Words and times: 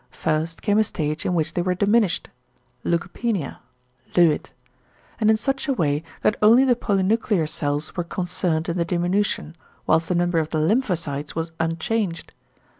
First 0.09 0.63
came 0.63 0.79
a 0.79 0.83
stage 0.83 1.27
in 1.27 1.35
which 1.35 1.53
they 1.53 1.61
were 1.61 1.75
diminished 1.75 2.27
("leukopenia," 2.83 3.57
Löwit) 4.15 4.47
and 5.19 5.29
in 5.29 5.37
such 5.37 5.67
a 5.67 5.73
way 5.73 6.01
that 6.23 6.37
only 6.41 6.65
the 6.65 6.75
polynuclear 6.75 7.47
cells 7.47 7.95
were 7.95 8.03
concerned 8.03 8.67
in 8.67 8.77
the 8.77 8.83
diminution, 8.83 9.55
whilst 9.85 10.09
the 10.09 10.15
number 10.15 10.39
of 10.39 10.49
the 10.49 10.57
lymphocytes 10.57 11.35
was 11.35 11.51
unchanged. 11.59 12.33